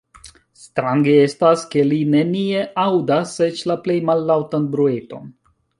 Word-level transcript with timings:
Strange 0.59 1.13
estas, 1.25 1.65
ke 1.75 1.85
li 1.91 2.01
nenie 2.15 2.65
aŭdas 2.87 3.39
eĉ 3.51 3.65
la 3.73 3.81
plej 3.87 4.03
mallaŭtan 4.11 4.69
brueton. 4.77 5.35